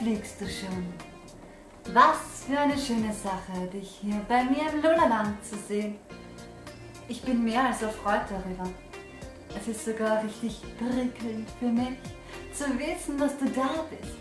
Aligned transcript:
fliegst 0.00 0.40
du 0.40 0.48
schon. 0.48 0.92
Was 1.94 2.44
für 2.48 2.58
eine 2.58 2.76
schöne 2.76 3.12
Sache, 3.12 3.66
dich 3.72 4.00
hier 4.02 4.20
bei 4.28 4.42
mir 4.42 4.72
im 4.72 4.82
Lunaland 4.82 5.44
zu 5.44 5.56
sehen. 5.56 5.98
Ich 7.06 7.22
bin 7.22 7.44
mehr 7.44 7.64
als 7.64 7.82
erfreut 7.82 8.22
darüber. 8.28 8.68
Es 9.56 9.68
ist 9.68 9.84
sogar 9.84 10.24
richtig 10.24 10.62
prickelnd 10.78 11.48
für 11.60 11.68
mich, 11.68 11.98
zu 12.52 12.64
wissen, 12.78 13.18
dass 13.18 13.38
du 13.38 13.44
da 13.46 13.84
bist. 13.88 14.16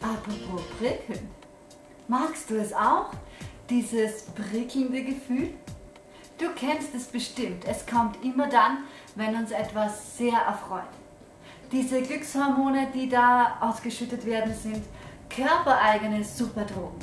Apropos 0.00 0.66
prickelnd. 0.78 1.30
Magst 2.08 2.50
du 2.50 2.56
es 2.56 2.72
auch? 2.72 3.10
Dieses 3.70 4.22
prickelnde 4.22 5.04
Gefühl? 5.04 5.54
Du 6.38 6.46
kennst 6.56 6.94
es 6.94 7.06
bestimmt. 7.06 7.64
Es 7.66 7.86
kommt 7.86 8.22
immer 8.24 8.48
dann, 8.48 8.84
wenn 9.14 9.36
uns 9.36 9.52
etwas 9.52 10.16
sehr 10.16 10.38
erfreut. 10.38 10.82
Diese 11.72 12.00
Glückshormone, 12.00 12.88
die 12.94 13.08
da 13.08 13.56
ausgeschüttet 13.60 14.24
werden, 14.24 14.54
sind 14.54 14.84
körpereigene 15.28 16.22
Superdrogen. 16.22 16.98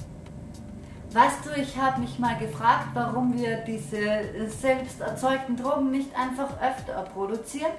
Weißt 1.12 1.46
du, 1.46 1.62
ich 1.62 1.78
habe 1.78 2.02
mich 2.02 2.18
mal 2.18 2.38
gefragt, 2.38 2.88
warum 2.94 3.38
wir 3.38 3.58
diese 3.58 4.50
selbst 4.50 5.00
erzeugten 5.02 5.56
Drogen 5.56 5.92
nicht 5.92 6.10
einfach 6.18 6.50
öfter 6.62 7.04
produzieren. 7.14 7.72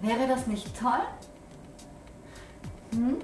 Wäre 0.00 0.26
das 0.26 0.46
nicht 0.46 0.76
toll? 0.78 1.00
Hm? 2.92 3.18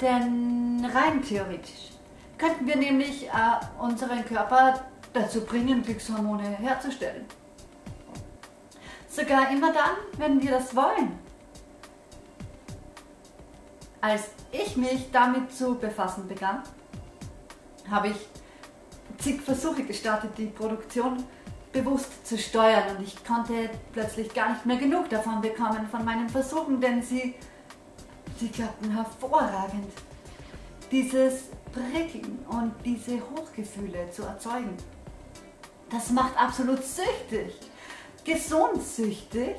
Denn 0.00 0.90
rein 0.92 1.22
theoretisch 1.22 1.90
könnten 2.36 2.66
wir 2.66 2.76
nämlich 2.76 3.28
äh, 3.28 3.82
unseren 3.82 4.24
Körper 4.24 4.80
dazu 5.12 5.42
bringen, 5.42 5.82
Glückshormone 5.82 6.42
herzustellen. 6.42 7.26
Sogar 9.08 9.50
immer 9.50 9.72
dann, 9.72 9.96
wenn 10.16 10.42
wir 10.42 10.52
das 10.52 10.74
wollen. 10.74 11.29
Als 14.00 14.28
ich 14.50 14.76
mich 14.76 15.10
damit 15.12 15.52
zu 15.52 15.74
befassen 15.74 16.26
begann, 16.26 16.62
habe 17.90 18.08
ich 18.08 18.16
zig 19.18 19.40
Versuche 19.42 19.84
gestartet, 19.84 20.30
die 20.38 20.46
Produktion 20.46 21.22
bewusst 21.72 22.26
zu 22.26 22.38
steuern 22.38 22.96
und 22.96 23.02
ich 23.02 23.22
konnte 23.24 23.70
plötzlich 23.92 24.32
gar 24.32 24.50
nicht 24.50 24.66
mehr 24.66 24.76
genug 24.76 25.08
davon 25.08 25.40
bekommen, 25.40 25.86
von 25.90 26.04
meinen 26.04 26.28
Versuchen, 26.28 26.80
denn 26.80 27.02
sie, 27.02 27.34
sie 28.38 28.48
klappten 28.48 28.90
hervorragend. 28.90 29.92
Dieses 30.90 31.50
Prickeln 31.72 32.44
und 32.48 32.74
diese 32.84 33.20
Hochgefühle 33.20 34.10
zu 34.10 34.22
erzeugen, 34.22 34.76
das 35.90 36.10
macht 36.10 36.36
absolut 36.36 36.82
süchtig. 36.82 37.54
Gesund 38.24 38.82
süchtig. 38.82 39.56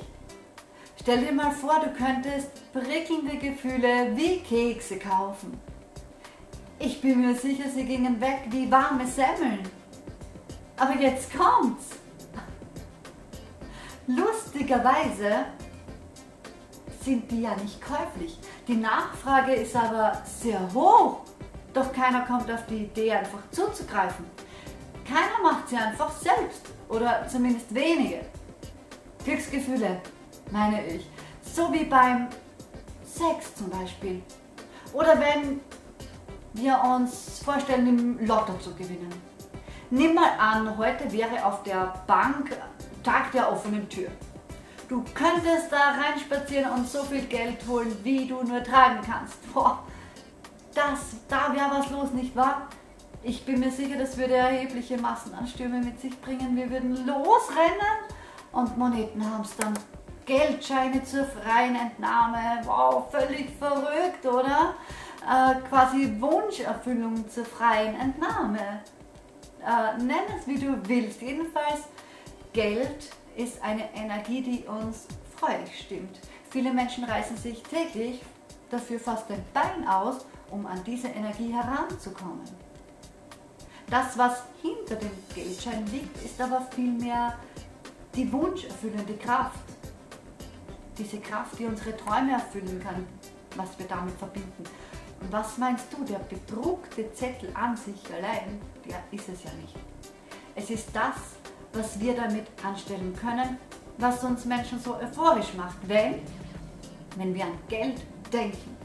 Stell 1.01 1.25
dir 1.25 1.31
mal 1.31 1.49
vor, 1.49 1.79
du 1.83 1.89
könntest 1.89 2.51
prickelnde 2.71 3.35
Gefühle 3.37 4.15
wie 4.15 4.39
Kekse 4.41 4.99
kaufen. 4.99 5.59
Ich 6.77 7.01
bin 7.01 7.21
mir 7.21 7.33
sicher, 7.33 7.67
sie 7.73 7.85
gingen 7.85 8.21
weg 8.21 8.41
wie 8.51 8.69
warme 8.69 9.07
Semmeln. 9.07 9.67
Aber 10.77 10.95
jetzt 10.99 11.35
kommt's. 11.35 11.87
Lustigerweise 14.05 15.45
sind 17.03 17.31
die 17.31 17.41
ja 17.41 17.55
nicht 17.55 17.81
käuflich. 17.81 18.37
Die 18.67 18.75
Nachfrage 18.75 19.53
ist 19.53 19.75
aber 19.75 20.21
sehr 20.23 20.71
hoch. 20.71 21.21
Doch 21.73 21.91
keiner 21.93 22.27
kommt 22.27 22.51
auf 22.51 22.63
die 22.67 22.83
Idee, 22.83 23.13
einfach 23.13 23.41
zuzugreifen. 23.49 24.25
Keiner 25.03 25.41
macht 25.51 25.67
sie 25.67 25.77
einfach 25.77 26.11
selbst 26.11 26.61
oder 26.89 27.27
zumindest 27.27 27.73
wenige. 27.73 28.19
Glücksgefühle, 29.25 29.99
meine 30.51 30.85
ich. 30.85 31.09
So 31.41 31.71
wie 31.73 31.85
beim 31.85 32.27
Sex 33.03 33.55
zum 33.55 33.69
Beispiel. 33.69 34.21
Oder 34.93 35.19
wenn 35.19 35.61
wir 36.53 36.79
uns 36.83 37.41
vorstellen, 37.43 37.87
im 37.87 38.25
Lotto 38.25 38.53
zu 38.59 38.73
gewinnen. 38.73 39.11
Nimm 39.89 40.15
mal 40.15 40.31
an, 40.37 40.77
heute 40.77 41.11
wäre 41.11 41.45
auf 41.45 41.63
der 41.63 41.93
Bank 42.07 42.55
Tag 43.03 43.31
der 43.31 43.51
offenen 43.51 43.89
Tür. 43.89 44.09
Du 44.87 45.03
könntest 45.13 45.71
da 45.71 45.91
reinspazieren 45.91 46.71
und 46.71 46.87
so 46.87 47.03
viel 47.03 47.21
Geld 47.21 47.57
holen, 47.67 47.95
wie 48.03 48.27
du 48.27 48.43
nur 48.43 48.63
tragen 48.63 48.99
kannst. 49.05 49.37
Boah, 49.53 49.83
das, 50.73 51.15
da 51.27 51.53
wäre 51.53 51.69
was 51.71 51.89
los, 51.89 52.11
nicht 52.11 52.35
wahr? 52.35 52.67
Ich 53.23 53.45
bin 53.45 53.59
mir 53.59 53.71
sicher, 53.71 53.97
das 53.97 54.17
würde 54.17 54.35
erhebliche 54.35 54.97
Massenanstürme 54.97 55.79
mit 55.79 55.99
sich 55.99 56.19
bringen. 56.21 56.55
Wir 56.55 56.69
würden 56.69 57.05
losrennen 57.05 57.97
und 58.51 58.77
Moneten 58.77 59.23
hamstern. 59.23 59.73
Geldscheine 60.25 61.03
zur 61.03 61.25
freien 61.25 61.75
Entnahme. 61.75 62.61
Wow, 62.63 63.11
völlig 63.11 63.51
verrückt, 63.57 64.25
oder? 64.25 64.75
Äh, 65.27 65.55
quasi 65.69 66.13
Wunscherfüllung 66.19 67.29
zur 67.29 67.45
freien 67.45 67.99
Entnahme. 67.99 68.81
Äh, 69.65 70.01
nenn 70.01 70.23
es 70.37 70.47
wie 70.47 70.57
du 70.57 70.77
willst. 70.87 71.21
Jedenfalls, 71.21 71.81
Geld 72.53 73.09
ist 73.35 73.61
eine 73.63 73.93
Energie, 73.93 74.41
die 74.41 74.67
uns 74.67 75.07
freudig 75.37 75.79
stimmt. 75.85 76.19
Viele 76.49 76.73
Menschen 76.73 77.03
reißen 77.03 77.37
sich 77.37 77.63
täglich 77.63 78.21
dafür 78.69 78.99
fast 78.99 79.29
ein 79.31 79.43
Bein 79.53 79.87
aus, 79.87 80.25
um 80.49 80.65
an 80.65 80.83
diese 80.85 81.07
Energie 81.07 81.53
heranzukommen. 81.53 82.41
Das, 83.89 84.17
was 84.17 84.43
hinter 84.61 84.95
dem 84.95 85.11
Geldschein 85.35 85.85
liegt, 85.87 86.23
ist 86.23 86.39
aber 86.41 86.67
vielmehr 86.73 87.37
die 88.15 88.31
wunscherfüllende 88.31 89.15
Kraft. 89.15 89.59
Diese 91.01 91.19
Kraft, 91.19 91.57
die 91.57 91.65
unsere 91.65 91.97
Träume 91.97 92.33
erfüllen 92.33 92.79
kann, 92.79 93.07
was 93.55 93.77
wir 93.79 93.87
damit 93.87 94.15
verbinden. 94.19 94.63
Und 95.19 95.31
was 95.31 95.57
meinst 95.57 95.87
du, 95.91 96.03
der 96.03 96.19
bedruckte 96.19 97.11
Zettel 97.13 97.49
an 97.55 97.75
sich 97.75 98.05
allein, 98.13 98.61
der 98.87 99.01
ist 99.11 99.27
es 99.27 99.43
ja 99.43 99.49
nicht. 99.59 99.75
Es 100.53 100.69
ist 100.69 100.89
das, 100.93 101.15
was 101.73 101.99
wir 101.99 102.13
damit 102.13 102.45
anstellen 102.63 103.15
können, 103.15 103.57
was 103.97 104.23
uns 104.23 104.45
Menschen 104.45 104.79
so 104.79 104.95
euphorisch 104.95 105.55
macht, 105.57 105.77
wenn, 105.87 106.21
wenn 107.17 107.33
wir 107.33 107.45
an 107.45 107.57
Geld 107.67 107.99
denken. 108.31 108.77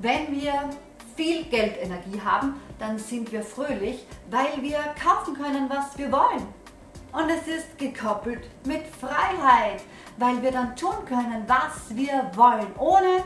Wenn 0.00 0.38
wir 0.38 0.68
viel 1.16 1.44
Geldenergie 1.44 2.20
haben, 2.22 2.60
dann 2.78 2.98
sind 2.98 3.32
wir 3.32 3.42
fröhlich, 3.42 4.06
weil 4.30 4.60
wir 4.60 4.80
kaufen 5.02 5.32
können, 5.32 5.70
was 5.70 5.96
wir 5.96 6.12
wollen. 6.12 6.46
Und 7.12 7.30
es 7.30 7.46
ist 7.46 7.78
gekoppelt 7.78 8.48
mit 8.66 8.82
Freiheit, 8.86 9.82
weil 10.18 10.42
wir 10.42 10.52
dann 10.52 10.76
tun 10.76 11.04
können, 11.06 11.44
was 11.46 11.96
wir 11.96 12.30
wollen, 12.34 12.68
ohne 12.78 13.24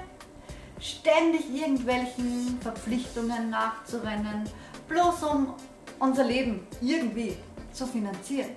ständig 0.78 1.50
irgendwelchen 1.52 2.58
Verpflichtungen 2.60 3.50
nachzurennen, 3.50 4.48
bloß 4.88 5.22
um 5.24 5.54
unser 5.98 6.24
Leben 6.24 6.66
irgendwie 6.80 7.36
zu 7.72 7.86
finanzieren. 7.86 8.50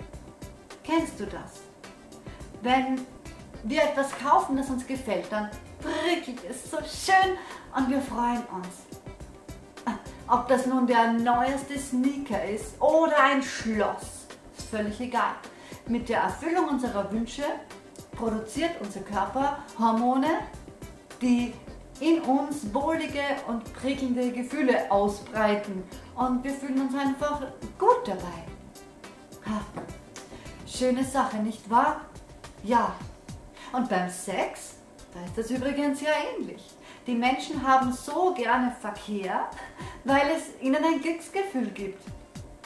Kennst 0.83 1.19
du 1.19 1.25
das? 1.25 1.61
Wenn 2.61 3.01
wir 3.63 3.83
etwas 3.83 4.11
kaufen, 4.17 4.57
das 4.57 4.69
uns 4.69 4.85
gefällt, 4.85 5.31
dann 5.31 5.49
prickelt 5.81 6.39
es 6.49 6.69
so 6.69 6.77
schön 6.77 7.37
und 7.75 7.89
wir 7.89 8.01
freuen 8.01 8.43
uns. 8.53 8.67
Ob 10.27 10.47
das 10.47 10.65
nun 10.65 10.87
der 10.87 11.11
neueste 11.13 11.77
Sneaker 11.77 12.43
ist 12.45 12.81
oder 12.81 13.21
ein 13.21 13.43
Schloss, 13.43 14.22
völlig 14.73 14.99
egal. 14.99 15.35
Mit 15.87 16.09
der 16.09 16.21
Erfüllung 16.21 16.69
unserer 16.69 17.11
Wünsche 17.11 17.43
produziert 18.11 18.71
unser 18.81 19.01
Körper 19.01 19.59
Hormone, 19.77 20.29
die 21.21 21.53
in 21.99 22.21
uns 22.21 22.73
wohlige 22.73 23.21
und 23.47 23.71
prickelnde 23.75 24.31
Gefühle 24.31 24.91
ausbreiten 24.91 25.83
und 26.15 26.43
wir 26.43 26.51
fühlen 26.51 26.81
uns 26.81 26.95
einfach 26.95 27.41
gut 27.77 28.01
dabei. 28.05 28.39
Ha. 29.45 29.61
Schöne 30.65 31.03
Sache, 31.03 31.37
nicht 31.37 31.69
wahr? 31.69 32.01
Ja. 32.63 32.95
Und 33.73 33.89
beim 33.89 34.09
Sex, 34.09 34.77
da 35.13 35.23
ist 35.23 35.37
das 35.37 35.51
übrigens 35.51 36.01
ja 36.01 36.09
ähnlich. 36.35 36.63
Die 37.05 37.15
Menschen 37.15 37.67
haben 37.67 37.91
so 37.93 38.33
gerne 38.33 38.75
Verkehr, 38.81 39.49
weil 40.03 40.31
es 40.35 40.61
ihnen 40.61 40.83
ein 40.83 40.99
Glücksgefühl 41.01 41.67
gibt. 41.67 42.01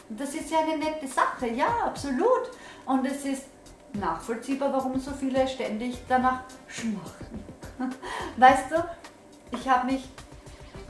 Das 0.09 0.33
ist 0.33 0.49
ja 0.49 0.59
eine 0.59 0.77
nette 0.77 1.07
Sache, 1.07 1.47
ja, 1.47 1.67
absolut. 1.85 2.51
Und 2.85 3.05
es 3.05 3.25
ist 3.25 3.43
nachvollziehbar, 3.93 4.71
warum 4.71 4.99
so 4.99 5.11
viele 5.11 5.47
ständig 5.47 5.97
danach 6.07 6.41
schmachten. 6.67 7.43
Weißt 8.37 8.71
du, 8.71 8.83
ich 9.51 9.67
habe 9.67 9.91
mich 9.91 10.07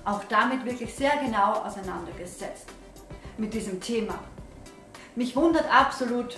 auch 0.05 0.23
damit 0.25 0.63
wirklich 0.65 0.93
sehr 0.93 1.17
genau 1.17 1.53
auseinandergesetzt, 1.53 2.67
mit 3.37 3.53
diesem 3.53 3.81
Thema. 3.81 4.19
Mich 5.15 5.35
wundert 5.35 5.65
absolut 5.73 6.37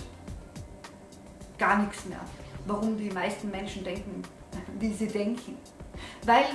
gar 1.58 1.78
nichts 1.78 2.06
mehr, 2.06 2.20
warum 2.66 2.96
die 2.96 3.10
meisten 3.10 3.50
Menschen 3.50 3.84
denken, 3.84 4.22
wie 4.78 4.92
sie 4.92 5.06
denken. 5.06 5.58
Weil 6.24 6.46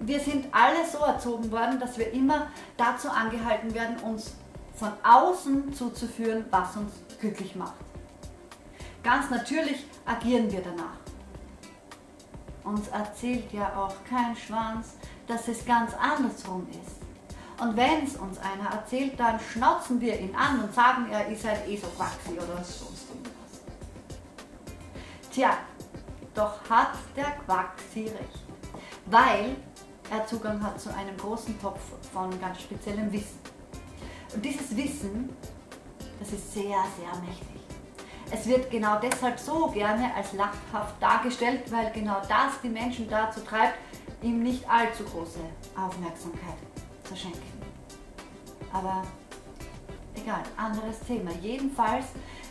wir 0.00 0.20
sind 0.20 0.46
alle 0.52 0.86
so 0.90 0.98
erzogen 0.98 1.50
worden, 1.50 1.80
dass 1.80 1.98
wir 1.98 2.12
immer 2.12 2.48
dazu 2.76 3.08
angehalten 3.10 3.74
werden, 3.74 3.98
uns 3.98 4.34
von 4.74 4.92
außen 5.02 5.72
zuzuführen, 5.72 6.44
was 6.50 6.76
uns 6.76 6.92
glücklich 7.20 7.54
macht. 7.54 7.74
Ganz 9.02 9.30
natürlich 9.30 9.84
agieren 10.04 10.50
wir 10.50 10.62
danach. 10.62 10.96
Uns 12.64 12.88
erzählt 12.88 13.52
ja 13.52 13.76
auch 13.76 13.94
kein 14.08 14.34
Schwanz, 14.34 14.94
dass 15.26 15.48
es 15.48 15.64
ganz 15.64 15.92
andersrum 15.94 16.66
ist. 16.70 17.04
Und 17.60 17.76
wenn 17.76 18.04
es 18.04 18.16
uns 18.16 18.38
einer 18.38 18.70
erzählt, 18.70 19.18
dann 19.20 19.38
schnotzen 19.38 20.00
wir 20.00 20.18
ihn 20.18 20.34
an 20.34 20.60
und 20.60 20.74
sagen, 20.74 21.06
er 21.10 21.28
ist 21.28 21.44
halt 21.44 21.68
eh 21.68 21.76
so 21.76 21.86
quaxi 21.88 22.32
oder 22.32 22.56
sonst 22.64 23.08
irgendwas. 23.10 23.60
Tja, 25.30 25.58
doch 26.34 26.58
hat 26.68 26.94
der 27.14 27.30
Quaxi 27.44 28.04
recht, 28.04 28.44
weil 29.06 29.56
er 30.10 30.26
Zugang 30.26 30.62
hat 30.62 30.80
zu 30.80 30.92
einem 30.94 31.16
großen 31.16 31.60
Topf 31.60 31.80
von 32.12 32.40
ganz 32.40 32.60
speziellem 32.60 33.12
Wissen. 33.12 33.38
Und 34.34 34.44
dieses 34.44 34.76
Wissen, 34.76 35.30
das 36.18 36.32
ist 36.32 36.52
sehr, 36.54 36.64
sehr 36.64 37.20
mächtig. 37.24 37.54
Es 38.30 38.46
wird 38.46 38.70
genau 38.70 38.98
deshalb 38.98 39.38
so 39.38 39.68
gerne 39.68 40.12
als 40.14 40.32
lachhaft 40.32 41.00
dargestellt, 41.00 41.70
weil 41.70 41.92
genau 41.92 42.20
das 42.28 42.60
die 42.62 42.68
Menschen 42.68 43.08
dazu 43.08 43.40
treibt, 43.40 43.78
ihm 44.22 44.42
nicht 44.42 44.68
allzu 44.68 45.04
große 45.04 45.38
Aufmerksamkeit 45.76 46.56
zu 47.04 47.14
schenken. 47.14 47.62
Aber 48.72 49.04
egal, 50.16 50.42
anderes 50.56 50.98
Thema. 51.06 51.30
Jedenfalls 51.40 52.06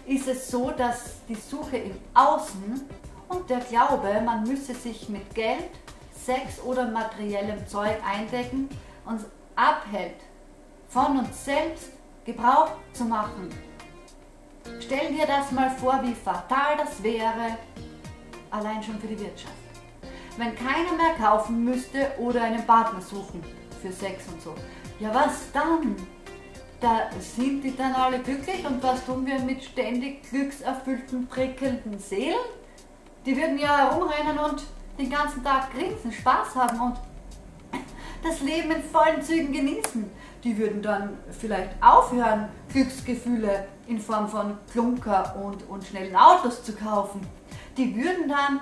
ist 0.06 0.28
es 0.28 0.50
so, 0.50 0.72
dass 0.72 1.26
die 1.28 1.36
Suche 1.36 1.78
im 1.78 1.96
Außen 2.14 2.88
und 3.28 3.50
der 3.50 3.60
Glaube, 3.60 4.22
man 4.24 4.44
müsse 4.44 4.74
sich 4.74 5.10
mit 5.10 5.34
Geld, 5.36 5.72
Sex 6.14 6.62
oder 6.64 6.90
materiellem 6.90 7.68
Zeug 7.68 7.98
eindecken, 8.06 8.70
uns 9.06 9.26
abhält, 9.56 10.16
von 10.94 11.18
uns 11.18 11.44
selbst 11.44 11.90
Gebrauch 12.24 12.70
zu 12.94 13.06
machen. 13.06 13.50
Stell 14.80 15.12
dir 15.12 15.26
das 15.26 15.52
mal 15.52 15.72
vor, 15.72 16.00
wie 16.04 16.14
fatal 16.14 16.78
das 16.78 17.02
wäre, 17.02 17.58
allein 18.52 18.82
schon 18.84 19.00
für 19.00 19.08
die 19.08 19.20
Wirtschaft. 19.20 19.54
Wenn 20.38 20.56
keiner 20.56 20.94
mehr 20.96 21.16
kaufen 21.20 21.64
müsste 21.64 22.12
oder 22.20 22.44
einen 22.44 22.66
Partner 22.66 23.02
suchen 23.02 23.44
für 23.82 23.92
Sex 23.92 24.28
und 24.32 24.42
so. 24.42 24.54
Ja, 25.00 25.14
was 25.14 25.52
dann? 25.52 25.96
Da 26.80 27.10
sind 27.20 27.64
die 27.64 27.76
dann 27.76 27.94
alle 27.94 28.20
glücklich 28.20 28.64
und 28.66 28.84
was 28.84 29.04
tun 29.06 29.26
wir 29.26 29.40
mit 29.40 29.64
ständig 29.64 30.30
glückserfüllten, 30.30 31.28
prickelnden 31.28 31.98
Seelen? 31.98 32.36
Die 33.26 33.36
würden 33.36 33.58
ja 33.58 33.90
herumrennen 33.90 34.38
und 34.38 34.64
den 35.00 35.10
ganzen 35.10 35.44
Tag 35.44 35.72
grinsen, 35.74 36.12
Spaß 36.12 36.56
haben 36.56 36.80
und 36.80 36.98
das 38.22 38.42
Leben 38.42 38.72
in 38.72 38.84
vollen 38.84 39.22
Zügen 39.22 39.52
genießen. 39.52 40.10
Die 40.44 40.58
würden 40.58 40.82
dann 40.82 41.18
vielleicht 41.30 41.72
aufhören, 41.82 42.50
Glücksgefühle 42.70 43.66
in 43.88 44.00
Form 44.00 44.28
von 44.28 44.58
Klunker 44.72 45.36
und, 45.42 45.68
und 45.70 45.84
schnellen 45.84 46.16
Autos 46.16 46.64
zu 46.64 46.74
kaufen. 46.74 47.22
Die 47.78 47.96
würden 47.96 48.28
dann 48.28 48.60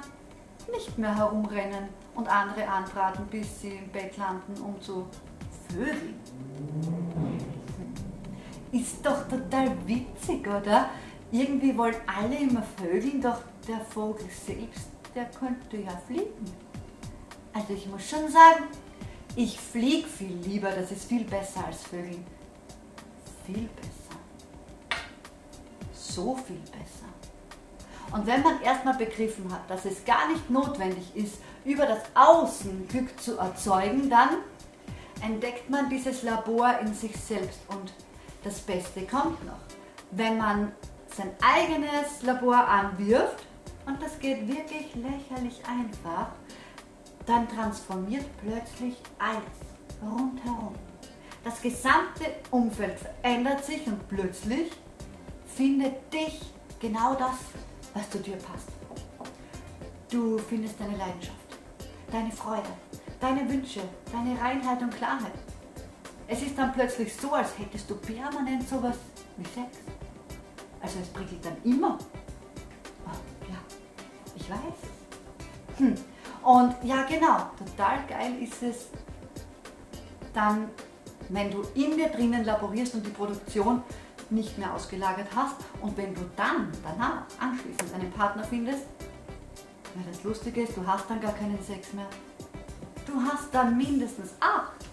nicht 0.71 0.97
mehr 0.97 1.15
herumrennen 1.15 1.89
und 2.15 2.27
andere 2.27 2.67
anbraten, 2.67 3.25
bis 3.27 3.61
sie 3.61 3.75
im 3.75 3.89
Bett 3.89 4.15
landen, 4.17 4.61
um 4.61 4.79
zu 4.81 5.07
vögeln. 5.69 6.19
Ist 8.71 9.05
doch 9.05 9.27
total 9.27 9.71
witzig, 9.85 10.47
oder? 10.47 10.89
Irgendwie 11.31 11.77
wollen 11.77 11.95
alle 12.05 12.37
immer 12.37 12.63
vögeln, 12.77 13.21
doch 13.21 13.39
der 13.67 13.79
Vogel 13.79 14.25
selbst, 14.29 14.89
der 15.15 15.25
könnte 15.25 15.77
ja 15.77 15.91
fliegen. 16.07 16.45
Also 17.53 17.73
ich 17.73 17.87
muss 17.87 18.07
schon 18.07 18.29
sagen, 18.29 18.65
ich 19.35 19.59
fliege 19.59 20.07
viel 20.07 20.35
lieber, 20.45 20.71
das 20.71 20.91
ist 20.91 21.05
viel 21.05 21.23
besser 21.23 21.65
als 21.65 21.83
Vögeln. 21.83 22.25
Viel 23.45 23.69
besser. 23.75 24.19
So 25.93 26.35
viel 26.35 26.59
besser. 26.59 27.11
Und 28.11 28.27
wenn 28.27 28.41
man 28.41 28.61
erstmal 28.61 28.95
begriffen 28.95 29.51
hat, 29.51 29.69
dass 29.69 29.85
es 29.85 30.03
gar 30.03 30.27
nicht 30.29 30.49
notwendig 30.49 31.15
ist, 31.15 31.35
über 31.63 31.85
das 31.85 31.99
Außen 32.13 32.87
Glück 32.89 33.19
zu 33.21 33.37
erzeugen, 33.37 34.09
dann 34.09 34.29
entdeckt 35.21 35.69
man 35.69 35.89
dieses 35.89 36.23
Labor 36.23 36.79
in 36.79 36.93
sich 36.93 37.15
selbst. 37.15 37.59
Und 37.69 37.93
das 38.43 38.59
Beste 38.59 39.01
kommt 39.03 39.45
noch. 39.45 39.59
Wenn 40.11 40.37
man 40.37 40.73
sein 41.15 41.31
eigenes 41.41 42.21
Labor 42.23 42.67
anwirft, 42.67 43.45
und 43.85 44.01
das 44.01 44.19
geht 44.19 44.47
wirklich 44.47 44.93
lächerlich 44.95 45.61
einfach, 45.65 46.27
dann 47.31 47.47
transformiert 47.47 48.25
plötzlich 48.43 48.97
alles 49.17 49.55
rundherum. 50.01 50.75
Das 51.45 51.61
gesamte 51.61 52.25
Umfeld 52.51 52.99
verändert 52.99 53.63
sich 53.63 53.87
und 53.87 54.05
plötzlich 54.09 54.69
findet 55.45 56.13
dich 56.13 56.41
genau 56.81 57.15
das, 57.15 57.37
was 57.93 58.09
zu 58.09 58.19
dir 58.19 58.35
passt. 58.35 58.67
Du 60.09 60.37
findest 60.39 60.77
deine 60.77 60.97
Leidenschaft, 60.97 61.37
deine 62.11 62.31
Freude, 62.31 62.69
deine 63.21 63.49
Wünsche, 63.49 63.81
deine 64.11 64.37
Reinheit 64.39 64.81
und 64.81 64.93
Klarheit. 64.93 65.31
Es 66.27 66.41
ist 66.41 66.57
dann 66.57 66.73
plötzlich 66.73 67.15
so, 67.15 67.31
als 67.31 67.57
hättest 67.57 67.89
du 67.89 67.95
permanent 67.95 68.67
sowas 68.67 68.97
wie 69.37 69.45
Sex. 69.45 69.77
Also 70.81 70.99
es 70.99 71.07
prickelt 71.07 71.45
dann 71.45 71.55
immer. 71.63 71.97
Oh, 73.05 73.49
ja, 73.49 73.57
ich 74.35 74.49
weiß. 74.49 75.77
Hm. 75.77 75.95
Und 76.43 76.75
ja, 76.83 77.03
genau, 77.03 77.51
total 77.57 77.99
geil 78.07 78.41
ist 78.41 78.63
es 78.63 78.87
dann, 80.33 80.69
wenn 81.29 81.51
du 81.51 81.61
in 81.75 81.97
dir 81.97 82.09
drinnen 82.09 82.43
laborierst 82.43 82.95
und 82.95 83.05
die 83.05 83.11
Produktion 83.11 83.83
nicht 84.29 84.57
mehr 84.57 84.73
ausgelagert 84.73 85.27
hast 85.35 85.57
und 85.81 85.95
wenn 85.97 86.15
du 86.15 86.21
dann 86.35 86.71
danach 86.83 87.23
anschließend 87.39 87.93
einen 87.93 88.11
Partner 88.11 88.43
findest, 88.43 88.85
weil 89.93 90.05
das 90.11 90.23
Lustige 90.23 90.61
ist, 90.63 90.75
du 90.75 90.85
hast 90.85 91.09
dann 91.09 91.19
gar 91.19 91.33
keinen 91.33 91.61
Sex 91.63 91.93
mehr. 91.93 92.07
Du 93.05 93.13
hast 93.21 93.53
dann 93.53 93.77
mindestens 93.77 94.33
acht. 94.39 94.85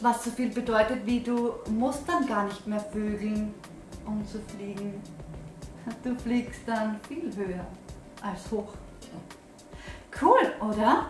Was 0.00 0.24
so 0.24 0.30
viel 0.30 0.50
bedeutet 0.50 1.04
wie 1.04 1.20
du 1.20 1.54
musst 1.68 2.08
dann 2.08 2.26
gar 2.26 2.44
nicht 2.44 2.66
mehr 2.66 2.80
vögeln, 2.80 3.54
um 4.06 4.26
zu 4.26 4.40
fliegen. 4.40 5.02
Du 6.02 6.14
fliegst 6.14 6.60
dann 6.66 7.00
viel 7.06 7.34
höher 7.36 7.66
als 8.22 8.50
hoch. 8.50 8.72
Cool, 10.20 10.52
oder? 10.60 11.06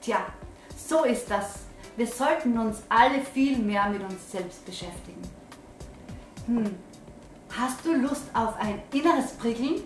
Tja, 0.00 0.26
so 0.76 1.04
ist 1.04 1.30
das. 1.30 1.60
Wir 1.96 2.06
sollten 2.06 2.56
uns 2.58 2.82
alle 2.88 3.20
viel 3.20 3.58
mehr 3.58 3.88
mit 3.90 4.02
uns 4.02 4.30
selbst 4.30 4.64
beschäftigen. 4.64 5.20
Hm, 6.46 6.76
hast 7.50 7.84
du 7.84 7.94
Lust 7.94 8.24
auf 8.32 8.56
ein 8.58 8.80
inneres 8.92 9.32
Prickeln? 9.32 9.82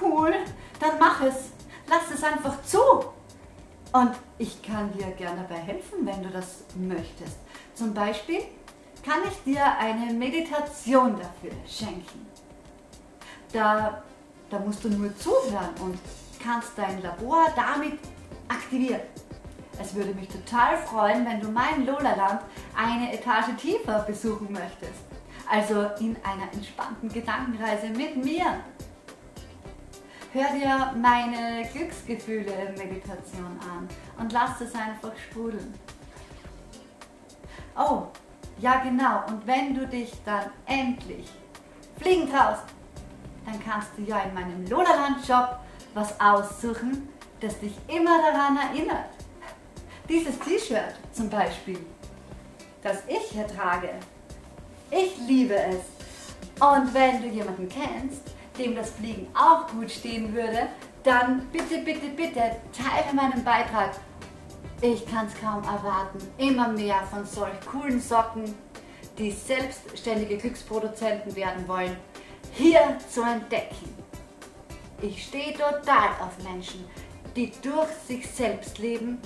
Cool, 0.00 0.34
dann 0.80 0.98
mach 0.98 1.22
es. 1.22 1.52
Lass 1.88 2.10
es 2.12 2.22
einfach 2.24 2.62
zu. 2.64 2.80
Und 3.92 4.10
ich 4.38 4.60
kann 4.62 4.92
dir 4.92 5.06
gerne 5.12 5.46
dabei 5.48 5.60
helfen, 5.60 6.04
wenn 6.04 6.22
du 6.22 6.28
das 6.28 6.64
möchtest. 6.76 7.38
Zum 7.74 7.94
Beispiel 7.94 8.40
kann 9.04 9.20
ich 9.28 9.42
dir 9.44 9.64
eine 9.78 10.12
Meditation 10.12 11.12
dafür 11.12 11.52
schenken. 11.66 12.26
Da, 13.52 14.02
da 14.50 14.58
musst 14.58 14.82
du 14.82 14.88
nur 14.88 15.16
zuhören 15.16 15.70
und 15.80 15.98
kannst 16.44 16.72
dein 16.76 17.02
Labor 17.02 17.46
damit 17.56 17.98
aktivieren. 18.48 19.00
Es 19.80 19.94
würde 19.94 20.14
mich 20.14 20.28
total 20.28 20.76
freuen, 20.76 21.26
wenn 21.26 21.40
du 21.40 21.48
mein 21.48 21.86
Lola-Land 21.86 22.42
eine 22.76 23.12
Etage 23.12 23.56
tiefer 23.56 24.00
besuchen 24.00 24.52
möchtest. 24.52 25.02
Also 25.50 25.86
in 25.98 26.16
einer 26.22 26.52
entspannten 26.52 27.08
Gedankenreise 27.08 27.88
mit 27.88 28.22
mir. 28.22 28.60
Hör 30.32 30.50
dir 30.52 30.94
meine 31.00 31.68
Glücksgefühle-Meditation 31.72 33.60
an 33.60 33.88
und 34.18 34.32
lass 34.32 34.60
es 34.60 34.74
einfach 34.74 35.12
sprudeln. 35.16 35.74
Oh, 37.76 38.04
ja 38.58 38.78
genau, 38.78 39.24
und 39.28 39.46
wenn 39.46 39.74
du 39.74 39.86
dich 39.86 40.12
dann 40.24 40.50
endlich 40.66 41.28
fliegen 41.98 42.30
traust, 42.30 42.64
dann 43.44 43.62
kannst 43.62 43.90
du 43.96 44.02
ja 44.02 44.20
in 44.20 44.34
meinem 44.34 44.66
Lola-Land-Shop 44.66 45.63
was 45.94 46.20
aussuchen, 46.20 47.08
das 47.40 47.58
dich 47.60 47.74
immer 47.88 48.18
daran 48.22 48.56
erinnert. 48.56 49.10
Dieses 50.08 50.38
T-Shirt 50.40 50.94
zum 51.12 51.30
Beispiel, 51.30 51.78
das 52.82 52.98
ich 53.08 53.30
hier 53.30 53.46
trage. 53.46 53.90
Ich 54.90 55.16
liebe 55.26 55.54
es. 55.54 55.80
Und 56.60 56.92
wenn 56.92 57.22
du 57.22 57.28
jemanden 57.28 57.68
kennst, 57.68 58.22
dem 58.58 58.76
das 58.76 58.90
Fliegen 58.90 59.26
auch 59.34 59.66
gut 59.68 59.90
stehen 59.90 60.34
würde, 60.34 60.68
dann 61.02 61.46
bitte, 61.52 61.78
bitte, 61.78 62.08
bitte 62.08 62.56
teile 62.72 63.12
meinen 63.14 63.42
Beitrag. 63.42 63.90
Ich 64.80 65.06
kann 65.06 65.26
es 65.26 65.34
kaum 65.40 65.62
erwarten, 65.64 66.18
immer 66.38 66.68
mehr 66.68 67.02
von 67.10 67.24
solch 67.24 67.58
coolen 67.70 68.00
Socken, 68.00 68.54
die 69.18 69.30
selbstständige 69.30 70.36
Glücksproduzenten 70.36 71.34
werden 71.36 71.66
wollen, 71.66 71.96
hier 72.52 72.98
zu 73.08 73.22
entdecken. 73.22 74.03
Ich 75.04 75.26
stehe 75.26 75.52
total 75.52 76.08
auf 76.18 76.42
Menschen, 76.42 76.82
die 77.36 77.52
durch 77.60 77.90
sich 78.08 78.26
selbst 78.26 78.78
leben, 78.78 79.18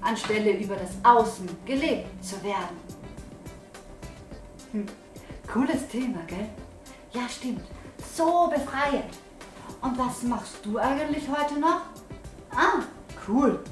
anstelle 0.00 0.58
über 0.58 0.74
das 0.74 0.90
Außen 1.04 1.48
gelebt 1.64 2.08
zu 2.24 2.42
werden. 2.42 2.76
Hm. 4.72 4.86
Cooles 5.46 5.86
Thema, 5.86 6.18
gell? 6.26 6.48
Ja, 7.12 7.28
stimmt. 7.28 7.62
So 8.12 8.50
befreiend. 8.52 9.18
Und 9.80 9.96
was 9.96 10.24
machst 10.24 10.66
du 10.66 10.78
eigentlich 10.78 11.28
heute 11.28 11.60
noch? 11.60 11.82
Ah, 12.50 12.82
cool. 13.28 13.62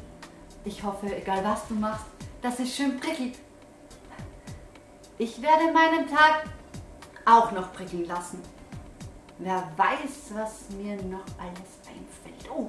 Ich 0.65 0.81
hoffe, 0.85 1.13
egal 1.13 1.43
was 1.43 1.67
du 1.67 1.75
machst, 1.75 2.07
dass 2.41 2.61
es 2.61 2.77
schön 2.77 3.01
prickelt. 3.01 3.37
Ich 5.19 5.43
werde 5.43 5.73
meinen 5.73 6.07
Tag 6.07 6.45
auch 7.25 7.51
noch 7.51 7.73
prickeln 7.73 8.05
lassen. 8.07 8.41
Wer 9.39 9.71
weiß, 9.77 10.33
was 10.35 10.71
mir 10.77 10.97
noch 10.97 11.25
alles 11.39 11.79
einfällt. 11.87 12.51
Oh, 12.53 12.67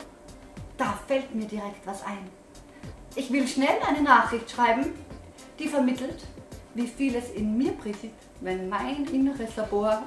da 0.78 0.94
fällt 1.08 1.34
mir 1.34 1.46
direkt 1.46 1.86
was 1.86 2.04
ein. 2.04 2.30
Ich 3.16 3.32
will 3.32 3.48
schnell 3.48 3.80
eine 3.88 4.02
Nachricht 4.04 4.52
schreiben, 4.52 4.94
die 5.58 5.68
vermittelt, 5.68 6.28
wie 6.76 6.88
viel 6.88 7.16
es 7.16 7.32
in 7.32 7.58
mir 7.58 7.72
prickelt, 7.72 8.14
wenn 8.42 8.70
mein 8.70 9.06
inneres 9.06 9.56
Labor 9.56 10.04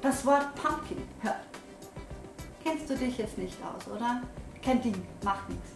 das 0.00 0.24
Wort 0.24 0.54
Pumpkin 0.54 1.02
hört. 1.20 1.36
Kennst 2.64 2.88
du 2.88 2.96
dich 2.96 3.18
jetzt 3.18 3.36
nicht 3.36 3.58
aus, 3.62 3.86
oder? 3.88 4.22
Kein 4.62 4.80
Ding, 4.80 5.06
macht 5.22 5.48
nichts. 5.48 5.70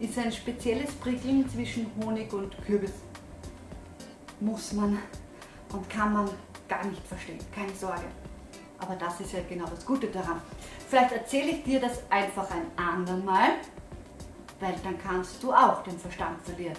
Ist 0.00 0.18
ein 0.18 0.32
spezielles 0.32 0.92
Prickeln 0.94 1.48
zwischen 1.48 1.86
Honig 2.00 2.32
und 2.32 2.56
Kürbis. 2.64 2.92
Muss 4.40 4.72
man 4.72 4.98
und 5.72 5.88
kann 5.88 6.12
man 6.12 6.30
gar 6.68 6.84
nicht 6.86 7.06
verstehen, 7.06 7.38
keine 7.54 7.74
Sorge. 7.74 8.04
Aber 8.78 8.96
das 8.96 9.20
ist 9.20 9.32
ja 9.32 9.40
genau 9.48 9.66
das 9.66 9.84
Gute 9.84 10.08
daran. 10.08 10.40
Vielleicht 10.88 11.12
erzähle 11.12 11.50
ich 11.52 11.64
dir 11.64 11.80
das 11.80 12.00
einfach 12.10 12.48
ein 12.50 12.66
andermal, 12.76 13.50
weil 14.60 14.74
dann 14.82 14.98
kannst 14.98 15.42
du 15.42 15.52
auch 15.52 15.82
den 15.82 15.98
Verstand 15.98 16.40
verlieren, 16.42 16.76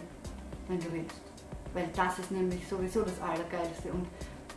wenn 0.68 0.80
du 0.80 0.92
willst. 0.92 1.22
Weil 1.74 1.88
das 1.96 2.20
ist 2.20 2.32
nämlich 2.32 2.68
sowieso 2.68 3.02
das 3.02 3.20
Allergeilste 3.22 3.92
und 3.92 4.08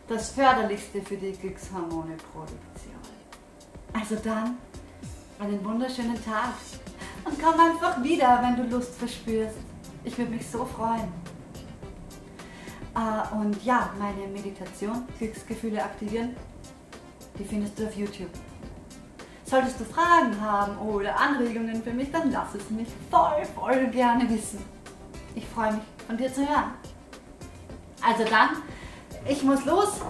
das 0.06 0.30
Förderlichste 0.30 1.02
für 1.02 1.16
die 1.16 1.32
Glückshormoneproduktion. 1.32 2.94
Also 3.92 4.16
dann, 4.16 4.56
einen 5.38 5.64
wunderschönen 5.64 6.22
Tag 6.24 6.54
und 7.24 7.40
komm 7.42 7.60
einfach 7.60 8.02
wieder, 8.02 8.40
wenn 8.42 8.56
du 8.56 8.74
Lust 8.74 8.94
verspürst. 8.94 9.56
Ich 10.04 10.16
würde 10.16 10.32
mich 10.32 10.48
so 10.48 10.64
freuen. 10.64 11.12
Uh, 12.96 13.40
und 13.40 13.64
ja, 13.64 13.90
meine 13.98 14.26
Meditation, 14.26 15.06
Glücksgefühle 15.18 15.82
aktivieren, 15.82 16.34
die 17.38 17.44
findest 17.44 17.78
du 17.78 17.86
auf 17.86 17.96
YouTube. 17.96 18.30
Solltest 19.44 19.80
du 19.80 19.84
Fragen 19.84 20.38
haben 20.40 20.76
oder 20.78 21.18
Anregungen 21.18 21.82
für 21.82 21.92
mich, 21.92 22.10
dann 22.10 22.30
lass 22.30 22.54
es 22.54 22.68
mich 22.70 22.88
voll, 23.10 23.44
voll 23.54 23.86
gerne 23.86 24.28
wissen. 24.28 24.62
Ich 25.34 25.46
freue 25.46 25.72
mich, 25.72 25.82
von 26.06 26.16
dir 26.16 26.32
zu 26.32 26.40
hören. 26.40 26.72
Also 28.02 28.24
dann, 28.24 28.50
ich 29.26 29.42
muss 29.42 29.64
los. 29.64 30.00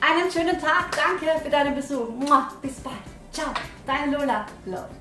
Einen 0.00 0.30
schönen 0.30 0.58
Tag. 0.58 0.90
Danke 0.96 1.38
für 1.42 1.50
deinen 1.50 1.74
Besuch. 1.74 2.08
Bis 2.62 2.80
bald. 2.80 2.96
Ciao. 3.32 3.52
Deine 3.86 4.16
Lola. 4.16 4.46
Love. 4.64 4.99